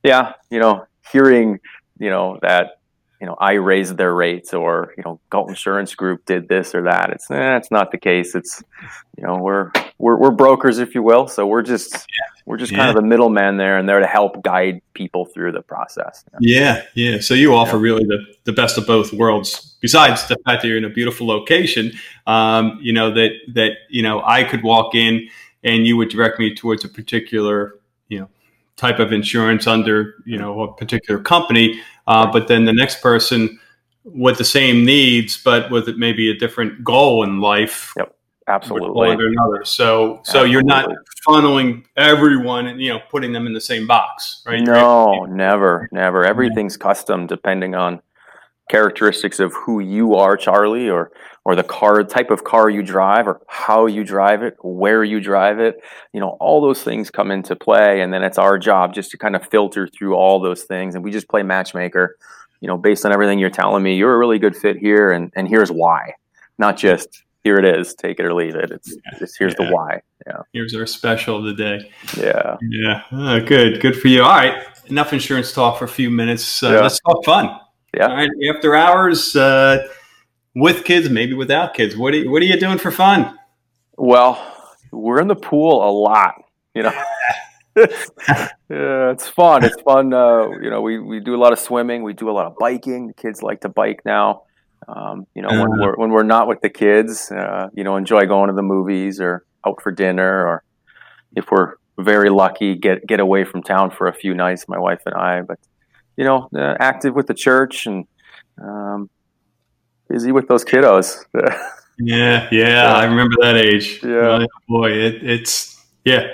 yeah, 0.03 0.35
you 0.51 0.59
know, 0.59 0.87
hearing, 1.11 1.61
you 1.99 2.11
know, 2.11 2.39
that, 2.43 2.79
you 3.21 3.27
know, 3.27 3.37
I 3.39 3.53
raised 3.53 3.97
their 3.97 4.15
rates 4.15 4.53
or, 4.53 4.93
you 4.97 5.03
know, 5.05 5.21
Galt 5.31 5.49
Insurance 5.49 5.95
Group 5.95 6.27
did 6.27 6.49
this 6.49 6.75
or 6.75 6.83
that. 6.83 7.11
It's, 7.11 7.31
eh, 7.31 7.61
not 7.71 7.91
the 7.91 7.99
case. 7.99 8.35
It's, 8.35 8.63
you 9.17 9.25
know, 9.25 9.37
we're, 9.37 9.71
we're, 9.99 10.17
we're 10.19 10.31
brokers, 10.31 10.79
if 10.79 10.95
you 10.95 11.03
will. 11.03 11.29
So 11.29 11.47
we're 11.47 11.63
just, 11.63 11.93
yeah. 11.93 12.43
we're 12.45 12.57
just 12.57 12.73
yeah. 12.73 12.79
kind 12.79 12.91
of 12.91 12.97
the 12.97 13.07
middleman 13.07 13.57
there 13.57 13.79
and 13.79 13.89
there 13.89 14.01
to 14.01 14.07
help 14.07 14.43
guide 14.43 14.83
people 14.93 15.25
through 15.25 15.53
the 15.53 15.63
process. 15.63 16.25
Yeah. 16.41 16.83
Yeah. 16.95 17.21
So 17.21 17.35
you 17.35 17.55
offer 17.55 17.77
yeah. 17.77 17.83
really 17.83 18.05
the, 18.05 18.19
the 18.45 18.53
best 18.53 18.77
of 18.77 18.87
both 18.87 19.13
worlds 19.13 19.77
besides 19.81 20.27
the 20.27 20.37
fact 20.45 20.63
that 20.63 20.69
you're 20.69 20.79
in 20.79 20.85
a 20.85 20.91
beautiful 20.91 21.27
location, 21.27 21.93
um, 22.27 22.79
you 22.83 22.93
know, 22.93 23.13
that, 23.15 23.31
that, 23.55 23.73
you 23.89 24.03
know, 24.03 24.23
I 24.25 24.45
could 24.45 24.63
walk 24.63 24.95
in 24.95 25.29
and 25.63 25.87
you 25.87 25.97
would 25.97 26.11
direct 26.11 26.39
me 26.39 26.55
towards 26.55 26.85
a 26.85 26.89
particular, 26.89 27.79
you 28.09 28.21
know, 28.21 28.29
type 28.77 28.99
of 28.99 29.13
insurance 29.13 29.67
under, 29.67 30.15
you 30.27 30.39
know, 30.39 30.63
a 30.63 30.75
particular 30.75 31.21
company. 31.21 31.81
Uh, 32.07 32.31
but 32.31 32.49
then 32.49 32.65
the 32.65 32.73
next 32.73 33.01
person 33.01 33.59
with 34.05 34.39
the 34.39 34.45
same 34.45 34.85
needs, 34.85 35.41
but 35.43 35.71
with 35.71 35.89
maybe 35.97 36.31
a 36.31 36.35
different 36.35 36.85
goal 36.85 37.23
in 37.23 37.41
life. 37.41 37.93
Yep. 37.97 38.15
Absolutely. 38.47 39.11
another. 39.11 39.65
So, 39.65 40.21
so 40.23 40.41
Absolutely. 40.45 40.51
you're 40.51 40.63
not 40.65 40.91
funneling 41.27 41.85
everyone 41.97 42.67
and, 42.67 42.79
you 42.79 42.91
know, 42.91 43.01
putting 43.11 43.33
them 43.33 43.47
in 43.47 43.55
the 43.55 43.61
same 43.61 43.87
box, 43.87 44.43
right? 44.47 44.63
No, 44.63 45.25
never, 45.25 45.89
never. 45.93 46.27
Everything's 46.27 46.77
custom 46.77 47.27
depending 47.27 47.75
on 47.75 48.03
characteristics 48.71 49.41
of 49.41 49.53
who 49.55 49.81
you 49.81 50.15
are, 50.15 50.37
Charlie, 50.37 50.89
or 50.89 51.13
or 51.45 51.55
the 51.55 51.63
car 51.63 52.03
type 52.05 52.31
of 52.31 52.45
car 52.45 52.71
you 52.71 52.83
drive, 52.83 53.27
or 53.27 53.41
how 53.49 53.87
you 53.87 54.05
drive 54.05 54.43
it, 54.43 54.57
where 54.63 55.05
you 55.05 55.21
drive 55.21 55.61
it. 55.61 55.83
You 56.13 56.21
know, 56.21 56.37
all 56.41 56.61
those 56.61 56.83
things 56.83 57.11
come 57.11 57.31
into 57.31 57.55
play, 57.55 58.01
and 58.01 58.13
then 58.13 58.23
it's 58.23 58.39
our 58.39 58.59
job 58.59 58.95
just 58.95 59.11
to 59.11 59.19
kind 59.19 59.37
of 59.37 59.47
filter 59.47 59.87
through 59.87 60.15
all 60.15 60.41
those 60.41 60.63
things, 60.65 60.95
and 60.95 61.05
we 61.05 61.11
just 61.11 61.29
play 61.29 61.43
matchmaker. 61.43 62.17
You 62.61 62.69
know, 62.69 62.79
based 62.79 63.05
on 63.05 63.13
everything 63.13 63.39
you're 63.39 63.51
telling 63.51 63.83
me, 63.83 63.97
you're 63.97 64.15
a 64.15 64.19
really 64.19 64.39
good 64.39 64.57
fit 64.57 64.77
here, 64.79 65.11
and 65.11 65.33
and 65.37 65.49
here's 65.49 65.71
why, 65.71 66.15
not 66.59 66.77
just 66.77 67.25
here 67.45 67.57
it 67.57 67.67
is, 67.67 67.95
take 67.95 68.19
it 68.19 68.25
or 68.25 68.33
leave 68.33 68.55
it. 68.55 68.71
It's 68.71 68.97
yeah. 69.05 69.19
just 69.19 69.37
here's 69.39 69.55
yeah. 69.61 69.67
the 69.67 69.75
why. 69.75 70.01
Yeah. 70.27 70.41
Here's 70.55 70.75
our 70.75 70.87
special 70.87 71.37
of 71.37 71.45
the 71.45 71.53
day. 71.53 71.91
Yeah. 72.17 72.57
Yeah. 72.63 73.03
Oh, 73.13 73.41
good. 73.41 73.83
Good 73.83 73.97
for 74.01 74.09
you. 74.09 74.23
All 74.23 74.31
right. 74.31 74.65
Enough 74.87 75.13
insurance 75.13 75.53
talk 75.53 75.79
for 75.79 75.85
a 75.85 75.89
few 75.89 76.11
minutes. 76.11 76.63
Uh, 76.63 76.71
yeah. 76.71 76.81
Let's 76.81 76.99
talk 77.01 77.23
fun. 77.25 77.61
Yeah. 77.95 78.09
All 78.09 78.17
right. 78.17 78.31
After 78.55 78.75
hours, 78.75 79.37
uh, 79.37 79.87
with 80.55 80.85
kids, 80.85 81.11
maybe 81.11 81.35
without 81.35 81.75
kids. 81.75 81.97
What 81.97 82.15
are 82.15 82.19
you, 82.19 82.31
what 82.31 82.43
are 82.43 82.47
you 82.47 82.59
doing 82.59 82.79
for 82.79 82.91
fun? 82.91 83.39
Well, 83.97 84.41
we're 84.93 85.21
in 85.21 85.29
the 85.29 85.37
pool 85.37 85.89
a 85.89 85.91
lot. 85.91 86.35
You 86.75 86.85
know. 86.85 87.03
yeah, 87.77 88.49
it's 88.69 89.27
fun. 89.27 89.65
It's 89.65 89.81
fun. 89.83 90.15
Uh, 90.15 90.49
you 90.63 90.71
know, 90.71 90.81
we, 90.81 91.01
we 91.01 91.19
do 91.19 91.35
a 91.35 91.41
lot 91.41 91.53
of 91.53 91.59
swimming. 91.59 92.05
We 92.05 92.13
do 92.13 92.31
a 92.31 92.33
lot 92.33 92.47
of 92.47 92.55
biking. 92.57 93.09
The 93.09 93.15
kids 93.15 93.43
like 93.43 93.63
to 93.63 93.69
bike 93.69 94.03
now. 94.05 94.43
Um, 94.87 95.27
you 95.35 95.43
know, 95.43 95.49
uh-huh. 95.49 95.67
when 95.69 95.81
we're 95.81 95.97
when 95.97 96.11
we're 96.11 96.23
not 96.23 96.47
with 96.47 96.61
the 96.61 96.69
kids, 96.69 97.33
uh, 97.33 97.69
you 97.75 97.83
know, 97.83 97.97
enjoy 97.97 98.27
going 98.27 98.49
to 98.49 98.55
the 98.55 98.63
movies 98.63 99.21
or 99.21 99.45
out 99.67 99.83
for 99.83 99.91
dinner, 99.91 100.47
or 100.47 100.63
if 101.35 101.51
we're 101.51 101.75
very 101.99 102.31
lucky, 102.31 102.77
get 102.77 103.05
get 103.07 103.19
away 103.19 103.45
from 103.45 103.63
town 103.63 103.91
for 103.91 104.07
a 104.07 104.13
few 104.13 104.35
nights. 104.35 104.69
My 104.69 104.79
wife 104.79 105.01
and 105.07 105.15
I, 105.17 105.41
but 105.41 105.59
you 106.17 106.25
know, 106.25 106.49
uh, 106.55 106.75
active 106.79 107.15
with 107.15 107.27
the 107.27 107.35
church 107.35 107.87
and 107.87 108.07
um, 108.63 109.11
busy 110.09 110.33
with 110.33 110.49
those 110.49 110.65
kiddos. 110.65 111.25
yeah, 111.99 112.49
yeah, 112.51 112.93
I 112.93 113.05
remember 113.05 113.37
that 113.41 113.57
age. 113.57 114.01
Yeah, 114.03 114.45
oh, 114.45 114.47
boy, 114.69 114.93
it, 114.93 115.23
it's 115.23 115.85
yeah, 116.05 116.29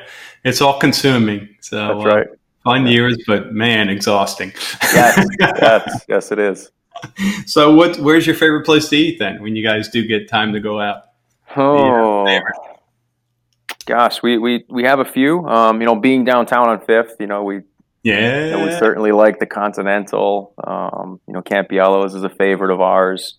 it's 0.45 0.61
all 0.61 0.79
consuming. 0.79 1.49
So 1.61 1.77
that's 1.77 2.05
right. 2.05 2.27
Uh, 2.27 2.35
fun 2.65 2.87
years, 2.87 3.19
but 3.27 3.53
man, 3.53 3.89
exhausting. 3.89 4.53
yes, 4.83 5.27
yes, 5.41 6.05
yes, 6.09 6.33
it 6.33 6.39
is. 6.39 6.71
So, 7.47 7.75
what? 7.75 7.99
Where's 7.99 8.27
your 8.27 8.37
favorite 8.37 8.65
place 8.65 8.89
to 8.91 8.97
eat 8.97 9.19
then? 9.19 9.43
When 9.43 9.57
you 9.57 9.65
guys 9.65 9.89
do 9.89 10.07
get 10.07 10.29
time 10.29 10.53
to 10.53 10.61
go 10.61 10.81
out? 10.81 11.05
Oh, 11.57 12.41
gosh, 13.87 14.23
we 14.23 14.39
we 14.39 14.65
we 14.69 14.85
have 14.85 15.01
a 15.01 15.05
few. 15.05 15.47
Um, 15.49 15.81
you 15.81 15.87
know, 15.87 15.97
being 15.97 16.25
downtown 16.25 16.69
on 16.69 16.81
Fifth, 16.81 17.17
you 17.19 17.27
know, 17.27 17.43
we 17.43 17.63
yeah. 18.03 18.51
Know, 18.51 18.65
we 18.65 18.73
certainly 18.73 19.13
like 19.13 19.39
the 19.39 19.47
Continental. 19.47 20.55
Um, 20.63 21.21
you 21.27 21.35
know, 21.35 21.43
Campiello's 21.43 22.15
is 22.15 22.25
a 22.25 22.31
favorite 22.31 22.73
of 22.73 22.81
ours. 22.81 23.37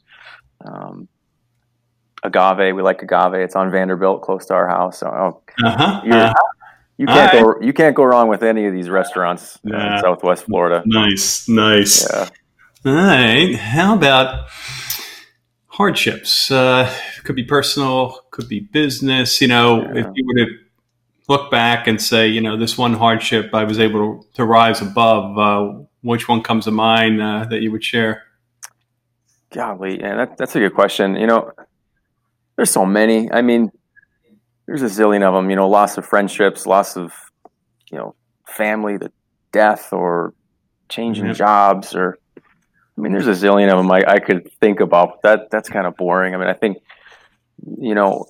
Um, 0.63 1.07
agave, 2.23 2.75
we 2.75 2.81
like 2.81 3.01
agave. 3.01 3.33
It's 3.35 3.55
on 3.55 3.71
Vanderbilt, 3.71 4.21
close 4.21 4.45
to 4.47 4.53
our 4.53 4.67
house. 4.67 4.99
So, 4.99 5.07
oh, 5.07 5.43
uh-huh. 5.65 6.01
uh-huh. 6.05 6.33
you 6.97 7.07
can't 7.07 7.31
go 7.31 7.55
you 7.61 7.73
can't 7.73 7.95
go 7.95 8.03
wrong 8.03 8.27
with 8.27 8.43
any 8.43 8.65
of 8.67 8.73
these 8.73 8.89
restaurants 8.89 9.59
yeah. 9.63 9.97
in 9.97 10.01
Southwest 10.01 10.45
Florida. 10.45 10.83
Nice, 10.85 11.47
nice. 11.47 12.07
Yeah. 12.09 12.29
All 12.85 12.93
right. 12.93 13.55
How 13.55 13.95
about 13.95 14.47
hardships? 15.67 16.51
Uh, 16.51 16.91
could 17.23 17.35
be 17.35 17.43
personal, 17.43 18.19
could 18.31 18.47
be 18.47 18.59
business. 18.59 19.41
You 19.41 19.47
know, 19.47 19.81
yeah. 19.81 20.01
if 20.01 20.07
you 20.15 20.25
were 20.25 20.45
to 20.45 20.47
look 21.31 21.49
back 21.49 21.87
and 21.87 22.01
say, 22.01 22.27
you 22.27 22.41
know, 22.41 22.57
this 22.57 22.77
one 22.77 22.93
hardship 22.93 23.53
I 23.53 23.63
was 23.63 23.79
able 23.79 23.99
to, 23.99 24.27
to 24.35 24.45
rise 24.45 24.81
above, 24.81 25.37
uh, 25.37 25.83
which 26.01 26.27
one 26.27 26.41
comes 26.43 26.65
to 26.65 26.71
mind 26.71 27.21
uh, 27.21 27.45
that 27.49 27.61
you 27.61 27.71
would 27.71 27.83
share? 27.83 28.23
Golly, 29.53 29.99
yeah, 29.99 30.15
that, 30.15 30.37
that's 30.37 30.55
a 30.55 30.59
good 30.59 30.75
question. 30.75 31.15
You 31.15 31.27
know, 31.27 31.51
there's 32.55 32.71
so 32.71 32.85
many. 32.85 33.31
I 33.31 33.41
mean, 33.41 33.71
there's 34.65 34.81
a 34.81 34.91
zillion 34.97 35.23
of 35.23 35.33
them. 35.33 35.49
You 35.49 35.55
know, 35.55 35.69
loss 35.69 35.97
of 35.97 36.05
friendships, 36.05 36.65
loss 36.65 36.97
of, 36.97 37.13
you 37.91 37.97
know, 37.97 38.15
family, 38.45 38.97
the 38.97 39.11
death, 39.51 39.93
or 39.93 40.33
changing 40.89 41.25
mm-hmm. 41.25 41.33
jobs, 41.33 41.95
or 41.95 42.17
I 42.37 43.01
mean, 43.01 43.11
there's 43.13 43.27
a 43.27 43.31
zillion 43.31 43.71
of 43.71 43.77
them 43.77 43.91
I, 43.91 44.03
I 44.07 44.19
could 44.19 44.51
think 44.59 44.79
about. 44.79 45.21
That 45.23 45.49
that's 45.49 45.69
kind 45.69 45.87
of 45.87 45.95
boring. 45.95 46.35
I 46.35 46.37
mean, 46.37 46.47
I 46.47 46.53
think, 46.53 46.77
you 47.77 47.95
know, 47.95 48.25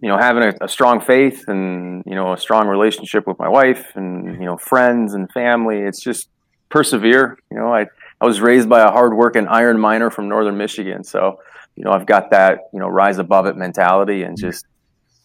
you 0.00 0.08
know, 0.08 0.16
having 0.16 0.42
a, 0.42 0.54
a, 0.62 0.68
strong 0.68 1.00
faith 1.00 1.44
and 1.46 2.02
you 2.06 2.14
know 2.14 2.32
a 2.32 2.38
strong 2.38 2.66
relationship 2.68 3.26
with 3.26 3.38
my 3.38 3.48
wife 3.48 3.92
and 3.94 4.40
you 4.40 4.46
know 4.46 4.56
friends 4.56 5.14
and 5.14 5.30
family. 5.30 5.78
It's 5.78 6.00
just 6.00 6.28
persevere. 6.70 7.38
You 7.50 7.58
know, 7.58 7.72
I 7.72 7.86
I 8.20 8.26
was 8.26 8.40
raised 8.40 8.68
by 8.68 8.80
a 8.80 8.90
hardworking 8.90 9.46
iron 9.48 9.78
miner 9.78 10.10
from 10.10 10.28
northern 10.28 10.56
Michigan, 10.56 11.04
so 11.04 11.40
you 11.76 11.84
know 11.84 11.90
I've 11.90 12.06
got 12.06 12.30
that 12.30 12.60
you 12.72 12.80
know 12.80 12.88
rise 12.88 13.18
above 13.18 13.46
it 13.46 13.56
mentality 13.56 14.22
and 14.22 14.38
just 14.38 14.64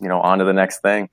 you 0.02 0.10
know 0.10 0.20
on 0.20 0.40
to 0.40 0.46
the 0.46 0.54
next 0.54 0.82
thing. 0.82 1.10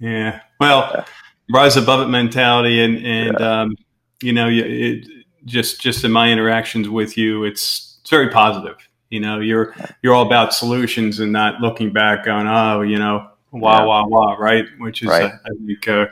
Yeah, 0.00 0.40
well, 0.58 0.90
yeah. 0.92 1.04
rise 1.52 1.76
above 1.76 2.00
it 2.00 2.10
mentality 2.10 2.82
and 2.82 2.96
and 3.06 3.36
yeah. 3.38 3.60
um, 3.60 3.76
you 4.22 4.32
know 4.32 4.48
it, 4.50 5.06
just 5.44 5.80
just 5.80 6.04
in 6.04 6.10
my 6.10 6.30
interactions 6.30 6.88
with 6.88 7.16
you, 7.16 7.44
it's 7.44 7.98
it's 8.00 8.10
very 8.10 8.30
positive 8.30 8.76
you 9.10 9.20
know, 9.20 9.40
you're 9.40 9.74
you're 10.02 10.14
all 10.14 10.26
about 10.26 10.52
solutions 10.52 11.20
and 11.20 11.32
not 11.32 11.60
looking 11.60 11.92
back 11.92 12.26
on 12.26 12.46
oh, 12.46 12.82
you 12.82 12.98
know, 12.98 13.28
wah 13.52 13.78
yeah. 13.78 13.84
wah 13.84 14.06
wah, 14.06 14.34
right? 14.34 14.66
Which 14.78 15.02
is 15.02 15.08
right. 15.08 15.32
I, 15.32 15.48
think 15.66 15.88
uh, 15.88 16.06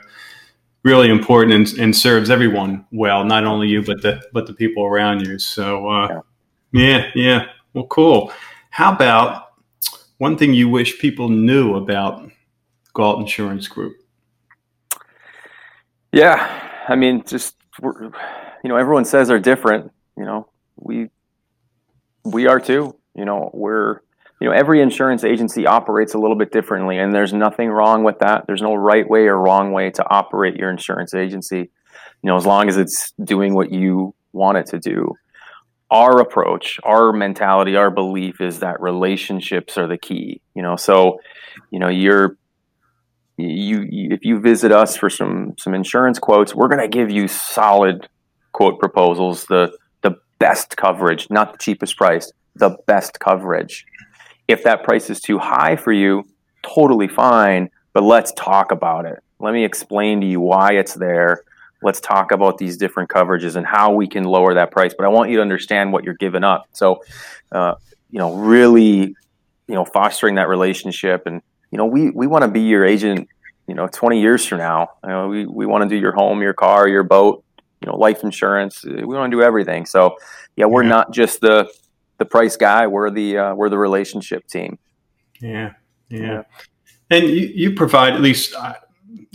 really 0.83 1.09
important 1.09 1.53
and, 1.53 1.79
and, 1.79 1.95
serves 1.95 2.29
everyone 2.29 2.85
well, 2.91 3.23
not 3.23 3.43
only 3.43 3.67
you 3.67 3.83
but 3.83 4.01
the 4.01 4.21
but 4.33 4.47
the 4.47 4.53
people 4.53 4.85
around 4.85 5.25
you. 5.25 5.37
So 5.37 5.87
uh, 5.87 6.21
yeah. 6.71 6.81
yeah, 6.81 7.11
yeah. 7.15 7.45
Well, 7.73 7.87
cool. 7.87 8.31
How 8.71 8.93
about 8.93 9.49
one 10.17 10.37
thing 10.37 10.53
you 10.53 10.69
wish 10.69 10.99
people 10.99 11.29
knew 11.29 11.75
about 11.75 12.29
Galt 12.93 13.19
Insurance 13.19 13.67
Group? 13.67 13.97
Yeah, 16.11 16.83
I 16.87 16.95
mean, 16.95 17.23
just 17.25 17.55
you 17.81 18.11
know, 18.63 18.75
everyone 18.75 19.05
says 19.05 19.27
they're 19.27 19.39
different. 19.39 19.91
You 20.17 20.25
know, 20.25 20.49
we 20.77 21.09
we 22.31 22.47
are 22.47 22.59
too. 22.59 22.95
You 23.15 23.25
know, 23.25 23.49
we're 23.53 24.01
you 24.39 24.47
know, 24.47 24.53
every 24.53 24.81
insurance 24.81 25.23
agency 25.23 25.65
operates 25.65 26.13
a 26.13 26.19
little 26.19 26.35
bit 26.35 26.51
differently, 26.51 26.99
and 26.99 27.13
there's 27.13 27.33
nothing 27.33 27.69
wrong 27.69 28.03
with 28.03 28.19
that. 28.19 28.45
There's 28.45 28.61
no 28.61 28.75
right 28.75 29.07
way 29.09 29.27
or 29.27 29.39
wrong 29.39 29.71
way 29.71 29.89
to 29.91 30.05
operate 30.07 30.55
your 30.55 30.69
insurance 30.69 31.15
agency. 31.15 31.71
You 32.21 32.29
know, 32.29 32.35
as 32.35 32.45
long 32.45 32.69
as 32.69 32.77
it's 32.77 33.11
doing 33.23 33.55
what 33.55 33.71
you 33.71 34.13
want 34.33 34.57
it 34.57 34.67
to 34.67 34.79
do. 34.79 35.13
Our 35.89 36.19
approach, 36.19 36.79
our 36.83 37.13
mentality, 37.13 37.75
our 37.77 37.89
belief 37.89 38.41
is 38.41 38.59
that 38.59 38.81
relationships 38.81 39.77
are 39.77 39.87
the 39.87 39.97
key. 39.97 40.41
You 40.53 40.61
know, 40.61 40.75
so 40.75 41.19
you 41.71 41.79
know 41.79 41.87
you're 41.87 42.37
you, 43.37 43.81
you 43.89 44.09
if 44.11 44.25
you 44.25 44.39
visit 44.39 44.71
us 44.71 44.97
for 44.97 45.09
some 45.09 45.55
some 45.57 45.73
insurance 45.73 46.19
quotes, 46.19 46.53
we're 46.53 46.67
going 46.67 46.81
to 46.81 46.87
give 46.87 47.09
you 47.09 47.27
solid 47.27 48.07
quote 48.51 48.79
proposals, 48.79 49.45
the 49.45 49.71
best 50.39 50.77
coverage, 50.77 51.29
not 51.29 51.53
the 51.53 51.57
cheapest 51.57 51.97
price, 51.97 52.31
the 52.55 52.77
best 52.85 53.19
coverage. 53.19 53.85
If 54.47 54.63
that 54.63 54.83
price 54.83 55.09
is 55.09 55.19
too 55.19 55.39
high 55.39 55.75
for 55.75 55.91
you, 55.91 56.23
totally 56.63 57.07
fine, 57.07 57.69
but 57.93 58.03
let's 58.03 58.31
talk 58.33 58.71
about 58.71 59.05
it. 59.05 59.21
Let 59.39 59.53
me 59.53 59.63
explain 59.63 60.21
to 60.21 60.27
you 60.27 60.39
why 60.39 60.73
it's 60.73 60.93
there. 60.93 61.43
Let's 61.83 61.99
talk 61.99 62.31
about 62.31 62.57
these 62.57 62.77
different 62.77 63.09
coverages 63.09 63.55
and 63.55 63.65
how 63.65 63.91
we 63.91 64.07
can 64.07 64.23
lower 64.23 64.53
that 64.55 64.71
price. 64.71 64.93
But 64.97 65.05
I 65.05 65.09
want 65.09 65.29
you 65.29 65.37
to 65.37 65.41
understand 65.41 65.93
what 65.93 66.03
you're 66.03 66.15
giving 66.15 66.43
up. 66.43 66.65
So, 66.73 67.03
uh, 67.51 67.75
you 68.09 68.17
know, 68.17 68.33
really, 68.33 69.15
you 69.67 69.75
know, 69.75 69.85
fostering 69.85 70.35
that 70.35 70.47
relationship 70.47 71.27
and 71.27 71.41
you 71.71 71.77
know, 71.77 71.85
we, 71.85 72.09
we 72.11 72.27
want 72.27 72.43
to 72.43 72.47
be 72.47 72.61
your 72.61 72.85
agent, 72.85 73.27
you 73.67 73.75
know, 73.75 73.87
20 73.87 74.21
years 74.21 74.45
from 74.45 74.59
now. 74.59 74.91
You 75.03 75.09
know, 75.09 75.27
we, 75.27 75.45
we 75.45 75.65
want 75.65 75.83
to 75.83 75.89
do 75.89 75.97
your 75.97 76.13
home, 76.13 76.41
your 76.41 76.53
car, 76.53 76.87
your 76.87 77.03
boat, 77.03 77.43
you 77.81 77.87
know, 77.87 77.95
life 77.95 78.23
insurance. 78.23 78.83
We 78.83 79.05
want 79.05 79.31
to 79.31 79.37
do 79.37 79.43
everything. 79.43 79.85
So, 79.85 80.17
yeah, 80.55 80.65
we're 80.65 80.83
yeah. 80.83 80.89
not 80.89 81.11
just 81.11 81.41
the 81.41 81.71
the 82.17 82.25
price 82.25 82.57
guy. 82.57 82.87
We're 82.87 83.09
the 83.09 83.37
uh, 83.37 83.55
we're 83.55 83.69
the 83.69 83.77
relationship 83.77 84.47
team. 84.47 84.79
Yeah, 85.39 85.73
yeah. 86.09 86.19
yeah. 86.19 86.41
And 87.09 87.25
you, 87.25 87.51
you 87.53 87.75
provide 87.75 88.13
at 88.13 88.21
least 88.21 88.55
I, 88.55 88.75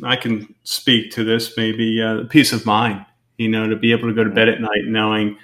I 0.02 0.16
can 0.16 0.54
speak 0.64 1.10
to 1.12 1.24
this 1.24 1.56
maybe 1.56 2.02
uh, 2.02 2.24
peace 2.28 2.52
of 2.52 2.66
mind. 2.66 3.06
You 3.38 3.48
know, 3.48 3.68
to 3.68 3.76
be 3.76 3.92
able 3.92 4.08
to 4.08 4.14
go 4.14 4.24
to 4.24 4.30
bed 4.30 4.48
at 4.48 4.60
night 4.60 4.84
knowing, 4.84 5.38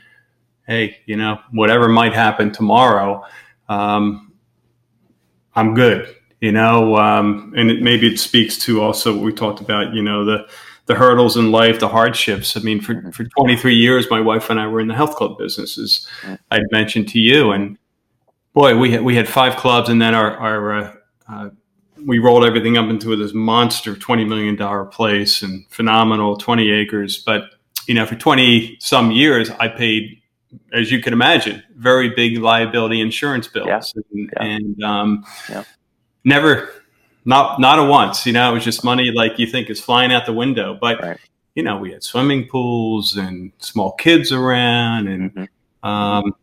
hey, 0.66 0.98
you 1.06 1.16
know, 1.16 1.40
whatever 1.50 1.88
might 1.88 2.12
happen 2.12 2.52
tomorrow, 2.52 3.24
um, 3.68 4.32
I'm 5.54 5.74
good 5.74 6.14
you 6.40 6.52
know, 6.52 6.96
um, 6.96 7.52
and 7.56 7.70
it, 7.70 7.82
maybe 7.82 8.06
it 8.06 8.18
speaks 8.18 8.56
to 8.58 8.80
also 8.80 9.14
what 9.14 9.24
we 9.24 9.32
talked 9.32 9.60
about, 9.60 9.92
you 9.92 10.02
know, 10.02 10.24
the 10.24 10.48
the 10.88 10.94
hurdles 10.94 11.36
in 11.36 11.52
life, 11.52 11.78
the 11.78 11.88
hardships. 11.88 12.56
I 12.56 12.60
mean, 12.60 12.80
for, 12.80 12.94
mm-hmm. 12.94 13.10
for 13.10 13.24
23 13.24 13.74
years, 13.74 14.10
my 14.10 14.20
wife 14.20 14.50
and 14.50 14.58
I 14.58 14.66
were 14.66 14.80
in 14.80 14.88
the 14.88 14.94
health 14.94 15.14
club 15.14 15.38
business, 15.38 15.78
as 15.78 16.06
I'd 16.50 16.62
mentioned 16.72 17.08
to 17.10 17.20
you, 17.20 17.52
and 17.52 17.78
boy, 18.54 18.76
we 18.76 18.90
had 18.92 19.02
we 19.02 19.14
had 19.14 19.28
five 19.28 19.56
clubs, 19.56 19.88
and 19.88 20.02
then 20.02 20.14
our 20.14 20.36
our 20.36 20.74
uh, 20.74 20.94
uh, 21.28 21.50
we 22.04 22.18
rolled 22.18 22.44
everything 22.44 22.76
up 22.76 22.88
into 22.88 23.14
this 23.16 23.34
monster 23.34 23.94
20 23.94 24.24
million 24.24 24.56
dollar 24.56 24.84
place 24.84 25.42
and 25.42 25.66
phenomenal 25.70 26.36
20 26.36 26.70
acres, 26.70 27.18
but 27.18 27.50
you 27.86 27.94
know, 27.94 28.04
for 28.04 28.16
20 28.16 28.76
some 28.80 29.10
years, 29.10 29.50
I 29.50 29.68
paid 29.68 30.20
as 30.72 30.90
you 30.90 31.02
can 31.02 31.12
imagine, 31.12 31.62
very 31.76 32.08
big 32.08 32.38
liability 32.38 33.02
insurance 33.02 33.48
bills. 33.48 33.66
Yeah. 33.68 34.02
And, 34.12 34.30
yeah. 34.32 34.42
and 34.42 34.82
um, 34.82 35.24
yeah 35.50 35.64
never, 36.28 36.70
not 37.28 37.60
not 37.60 37.78
a 37.78 37.84
once. 37.84 38.26
You 38.26 38.32
know, 38.32 38.50
it 38.50 38.54
was 38.54 38.64
just 38.64 38.82
money 38.82 39.12
like 39.14 39.38
you 39.38 39.46
think 39.46 39.68
is 39.68 39.80
flying 39.80 40.10
out 40.10 40.24
the 40.24 40.32
window. 40.32 40.76
But 40.80 41.00
right. 41.02 41.18
you 41.54 41.62
know, 41.62 41.76
we 41.76 41.92
had 41.92 42.02
swimming 42.02 42.48
pools 42.48 43.16
and 43.16 43.52
small 43.58 43.92
kids 43.92 44.32
around, 44.32 45.08
and 45.08 45.34
mm-hmm. 45.34 45.88
um, 45.88 46.34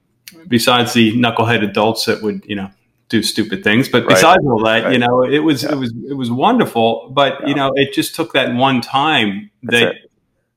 besides 0.47 0.93
the 0.93 1.13
knucklehead 1.13 1.63
adults 1.63 2.05
that 2.05 2.21
would 2.21 2.45
you 2.45 2.55
know 2.55 2.69
do 3.09 3.23
stupid 3.23 3.63
things. 3.63 3.89
But 3.89 4.03
right. 4.03 4.09
besides 4.09 4.45
all 4.45 4.63
that, 4.63 4.83
right. 4.83 4.93
you 4.93 4.99
know, 4.99 5.23
it 5.23 5.39
was 5.39 5.63
yeah. 5.63 5.71
it 5.71 5.75
was 5.75 5.91
it 6.07 6.13
was 6.13 6.29
wonderful. 6.29 7.09
But 7.09 7.41
yeah. 7.41 7.47
you 7.47 7.55
know, 7.55 7.71
it 7.75 7.91
just 7.91 8.13
took 8.13 8.33
that 8.33 8.53
one 8.53 8.79
time 8.79 9.49
That's 9.63 9.79
that. 9.79 9.95
It. 9.95 10.11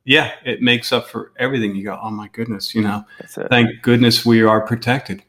Yeah, 0.05 0.33
it 0.43 0.63
makes 0.63 0.91
up 0.91 1.07
for 1.07 1.33
everything. 1.39 1.75
You 1.75 1.85
go, 1.85 1.99
oh 2.03 2.11
my 2.11 2.29
goodness, 2.29 2.75
you 2.75 2.81
know, 2.81 3.05
thank 3.51 3.83
goodness 3.83 4.25
we 4.25 4.43
are 4.43 4.63
protected. 4.63 5.23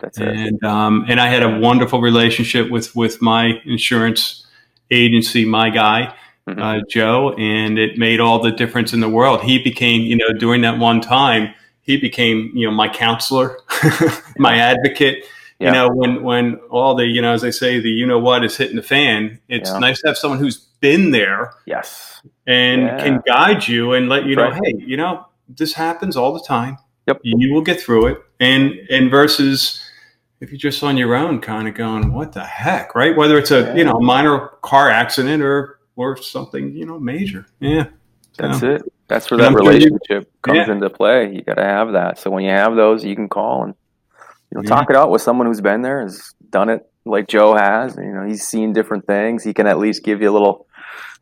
That's 0.00 0.18
it. 0.18 0.26
And 0.26 0.64
um, 0.64 1.06
and 1.08 1.20
I 1.20 1.28
had 1.28 1.44
a 1.44 1.60
wonderful 1.60 2.00
relationship 2.00 2.68
with 2.68 2.96
with 2.96 3.22
my 3.22 3.60
insurance 3.64 4.43
agency, 4.90 5.44
my 5.44 5.70
guy. 5.70 6.14
Mm-hmm. 6.48 6.60
Uh, 6.60 6.80
Joe, 6.90 7.34
and 7.38 7.78
it 7.78 7.96
made 7.96 8.20
all 8.20 8.42
the 8.42 8.52
difference 8.52 8.92
in 8.92 9.00
the 9.00 9.08
world. 9.08 9.42
He 9.42 9.62
became, 9.62 10.02
you 10.02 10.14
know, 10.14 10.30
during 10.38 10.60
that 10.60 10.78
one 10.78 11.00
time, 11.00 11.54
he 11.80 11.96
became, 11.96 12.50
you 12.54 12.66
know, 12.66 12.74
my 12.74 12.86
counselor, 12.86 13.58
my 14.38 14.56
advocate. 14.58 15.24
Yeah. 15.58 15.68
You 15.68 15.72
know, 15.72 15.88
when 15.88 16.22
when 16.22 16.56
all 16.68 16.94
the, 16.96 17.06
you 17.06 17.22
know, 17.22 17.32
as 17.32 17.44
I 17.44 17.50
say, 17.50 17.80
the 17.80 17.88
you 17.88 18.04
know 18.04 18.18
what 18.18 18.44
is 18.44 18.56
hitting 18.56 18.76
the 18.76 18.82
fan. 18.82 19.40
It's 19.48 19.70
yeah. 19.70 19.78
nice 19.78 20.00
to 20.02 20.08
have 20.08 20.18
someone 20.18 20.38
who's 20.38 20.58
been 20.80 21.12
there, 21.12 21.54
yes, 21.64 22.20
and 22.46 22.82
yeah. 22.82 23.02
can 23.02 23.22
guide 23.26 23.66
you 23.66 23.92
and 23.92 24.08
let 24.08 24.26
you 24.26 24.36
know, 24.36 24.50
right. 24.50 24.60
hey, 24.64 24.74
you 24.78 24.96
know, 24.96 25.24
this 25.48 25.72
happens 25.74 26.16
all 26.16 26.32
the 26.32 26.44
time. 26.46 26.76
Yep, 27.06 27.20
you 27.22 27.54
will 27.54 27.62
get 27.62 27.80
through 27.80 28.08
it. 28.08 28.18
And 28.40 28.74
and 28.90 29.10
versus 29.10 29.80
if 30.44 30.50
you're 30.50 30.58
just 30.58 30.82
on 30.82 30.98
your 30.98 31.14
own, 31.14 31.40
kind 31.40 31.66
of 31.66 31.74
going, 31.74 32.12
what 32.12 32.32
the 32.32 32.44
heck, 32.44 32.94
right? 32.94 33.16
Whether 33.16 33.38
it's 33.38 33.50
a 33.50 33.60
yeah. 33.60 33.74
you 33.76 33.84
know 33.84 33.98
minor 33.98 34.50
car 34.62 34.90
accident 34.90 35.42
or 35.42 35.80
or 35.96 36.16
something 36.18 36.72
you 36.72 36.84
know 36.84 37.00
major, 37.00 37.46
yeah. 37.60 37.86
That's 38.36 38.62
it. 38.62 38.82
That's 39.06 39.30
where 39.30 39.38
that 39.38 39.54
relationship 39.54 40.30
comes 40.42 40.66
yeah. 40.66 40.72
into 40.72 40.90
play. 40.90 41.32
You 41.32 41.42
got 41.42 41.54
to 41.54 41.64
have 41.64 41.92
that. 41.92 42.18
So 42.18 42.30
when 42.30 42.42
you 42.42 42.50
have 42.50 42.74
those, 42.74 43.04
you 43.04 43.14
can 43.14 43.28
call 43.28 43.62
and 43.62 43.74
you 44.50 44.56
know 44.56 44.62
yeah. 44.62 44.68
talk 44.68 44.90
it 44.90 44.96
out 44.96 45.10
with 45.10 45.22
someone 45.22 45.46
who's 45.46 45.60
been 45.60 45.82
there, 45.82 46.02
has 46.02 46.34
done 46.50 46.68
it 46.68 46.84
like 47.04 47.28
Joe 47.28 47.54
has. 47.54 47.96
You 47.96 48.12
know, 48.12 48.26
he's 48.26 48.46
seen 48.46 48.72
different 48.72 49.06
things. 49.06 49.44
He 49.44 49.54
can 49.54 49.66
at 49.66 49.78
least 49.78 50.04
give 50.04 50.20
you 50.20 50.30
a 50.30 50.34
little 50.34 50.66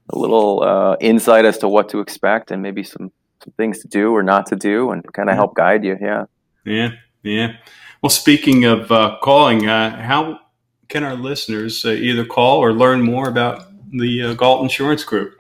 a 0.09 0.19
little 0.19 0.63
uh, 0.63 0.97
insight 1.01 1.45
as 1.45 1.59
to 1.59 1.69
what 1.69 1.91
to 1.91 2.01
expect 2.01 2.51
and 2.51 2.63
maybe 2.63 2.83
some 2.83 3.13
some 3.45 3.53
things 3.57 3.81
to 3.83 3.89
do 3.89 4.13
or 4.13 4.23
not 4.23 4.47
to 4.47 4.57
do, 4.57 4.91
and 4.91 5.05
kind 5.13 5.29
of 5.29 5.37
help 5.37 5.55
guide 5.55 5.85
you. 5.85 5.97
Yeah. 6.01 6.25
Yeah. 6.65 6.91
Yeah. 7.23 7.57
Well, 8.03 8.11
speaking 8.11 8.65
of 8.65 8.91
uh, 8.91 9.19
calling, 9.23 9.69
uh, 9.69 10.03
how 10.03 10.41
can 10.89 11.05
our 11.05 11.15
listeners 11.15 11.85
uh, 11.85 11.91
either 11.91 12.25
call 12.25 12.59
or 12.59 12.73
learn 12.73 13.03
more 13.03 13.29
about 13.29 13.69
the 13.91 14.23
uh, 14.23 14.35
Galt 14.35 14.63
Insurance 14.63 15.05
Group? 15.05 15.37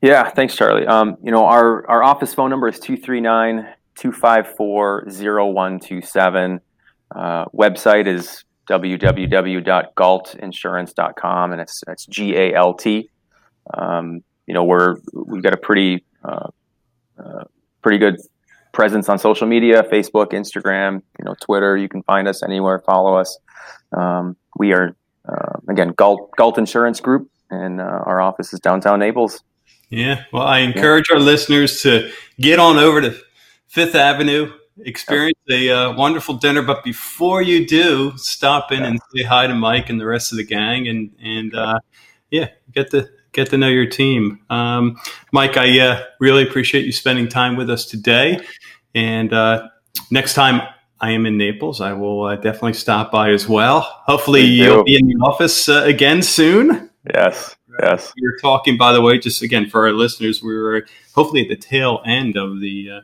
Yeah, 0.00 0.30
thanks, 0.30 0.54
Charlie. 0.54 0.86
Um, 0.86 1.16
you 1.22 1.32
know, 1.32 1.44
our, 1.44 1.84
our 1.88 2.04
office 2.04 2.34
phone 2.34 2.50
number 2.50 2.68
is 2.68 2.78
239 2.78 3.66
254 3.96 5.06
0127. 5.08 6.60
Uh, 7.10 7.46
website 7.46 8.06
is 8.06 8.44
www.galtinsurance.com, 8.70 11.52
and 11.52 11.60
it's, 11.60 11.82
it's 11.88 12.06
G 12.06 12.36
A 12.36 12.54
L 12.54 12.74
T. 12.74 13.10
Um, 13.74 14.22
you 14.46 14.54
know, 14.54 14.62
we're, 14.62 14.98
we've 15.12 15.42
got 15.42 15.52
a 15.52 15.56
pretty, 15.56 16.04
uh, 16.22 16.50
pretty 17.82 17.98
good 17.98 18.20
presence 18.72 19.08
on 19.08 19.18
social 19.18 19.46
media 19.46 19.82
facebook 19.84 20.28
instagram 20.28 21.02
you 21.18 21.24
know 21.24 21.34
twitter 21.40 21.76
you 21.76 21.88
can 21.88 22.02
find 22.02 22.28
us 22.28 22.42
anywhere 22.42 22.80
follow 22.80 23.14
us 23.14 23.38
um, 23.96 24.36
we 24.58 24.72
are 24.72 24.94
uh, 25.28 25.58
again 25.68 25.88
galt, 25.90 26.30
galt 26.36 26.58
insurance 26.58 27.00
group 27.00 27.30
and 27.50 27.80
uh, 27.80 28.02
our 28.06 28.20
office 28.20 28.52
is 28.52 28.60
downtown 28.60 28.98
naples 28.98 29.42
yeah 29.90 30.24
well 30.32 30.42
i 30.42 30.58
encourage 30.58 31.08
yeah. 31.10 31.16
our 31.16 31.22
listeners 31.22 31.82
to 31.82 32.10
get 32.40 32.58
on 32.58 32.76
over 32.76 33.00
to 33.00 33.16
fifth 33.68 33.94
avenue 33.94 34.50
experience 34.80 35.38
a 35.50 35.70
uh, 35.70 35.92
wonderful 35.96 36.34
dinner 36.34 36.62
but 36.62 36.84
before 36.84 37.42
you 37.42 37.66
do 37.66 38.12
stop 38.16 38.70
in 38.70 38.84
and 38.84 39.00
say 39.14 39.22
hi 39.22 39.46
to 39.46 39.54
mike 39.54 39.90
and 39.90 40.00
the 40.00 40.06
rest 40.06 40.32
of 40.32 40.38
the 40.38 40.44
gang 40.44 40.86
and 40.86 41.10
and 41.20 41.54
uh, 41.54 41.78
yeah 42.30 42.48
get 42.72 42.90
the 42.90 43.08
get 43.32 43.50
to 43.50 43.58
know 43.58 43.68
your 43.68 43.86
team. 43.86 44.40
Um, 44.50 44.98
Mike, 45.32 45.56
I 45.56 45.78
uh, 45.80 46.02
really 46.20 46.42
appreciate 46.42 46.84
you 46.84 46.92
spending 46.92 47.28
time 47.28 47.56
with 47.56 47.70
us 47.70 47.84
today. 47.84 48.40
And 48.94 49.32
uh, 49.32 49.68
next 50.10 50.34
time 50.34 50.62
I 51.00 51.12
am 51.12 51.26
in 51.26 51.36
Naples, 51.36 51.80
I 51.80 51.92
will 51.92 52.24
uh, 52.24 52.36
definitely 52.36 52.72
stop 52.72 53.12
by 53.12 53.30
as 53.30 53.48
well. 53.48 53.80
Hopefully, 53.80 54.42
you'll 54.42 54.84
be 54.84 54.96
in 54.96 55.06
the 55.06 55.16
office 55.22 55.68
uh, 55.68 55.82
again 55.84 56.22
soon. 56.22 56.90
Yes. 57.14 57.56
Yes. 57.80 58.12
We 58.16 58.26
are 58.26 58.36
talking, 58.40 58.76
by 58.76 58.92
the 58.92 59.00
way, 59.00 59.18
just 59.18 59.42
again 59.42 59.68
for 59.68 59.86
our 59.86 59.92
listeners, 59.92 60.42
we 60.42 60.54
were 60.54 60.86
hopefully 61.14 61.42
at 61.42 61.48
the 61.48 61.56
tail 61.56 62.02
end 62.04 62.36
of 62.36 62.60
the 62.60 62.90
uh, 62.90 63.00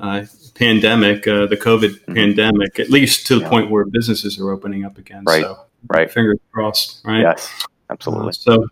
uh, 0.00 0.26
pandemic, 0.54 1.26
uh, 1.26 1.46
the 1.46 1.56
COVID 1.56 1.90
mm-hmm. 1.90 2.14
pandemic, 2.14 2.78
at 2.78 2.90
least 2.90 3.26
to 3.28 3.36
the 3.36 3.42
yeah. 3.42 3.48
point 3.48 3.70
where 3.70 3.84
businesses 3.86 4.38
are 4.38 4.50
opening 4.50 4.84
up 4.84 4.98
again. 4.98 5.24
Right. 5.26 5.42
So, 5.42 5.58
right. 5.88 6.10
Fingers 6.10 6.38
crossed. 6.52 7.00
Right. 7.04 7.20
Yes. 7.20 7.66
Absolutely. 7.90 8.32
so, 8.32 8.66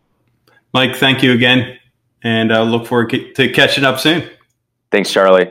Mike, 0.75 0.97
thank 0.97 1.23
you 1.23 1.33
again, 1.33 1.79
and 2.23 2.53
I 2.53 2.63
look 2.63 2.87
forward 2.87 3.11
to 3.11 3.53
catching 3.53 3.85
up 3.85 4.01
soon. 4.01 4.29
Thanks, 4.91 5.11
Charlie. 5.11 5.51